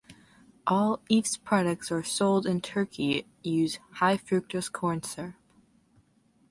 All 0.65 1.01
Efes 1.11 1.37
products 1.43 1.91
sold 2.11 2.47
in 2.47 2.59
Turkey 2.59 3.27
use 3.43 3.77
high 3.91 4.17
fructose 4.17 4.71
corn 4.71 5.03
syrup. 5.03 5.35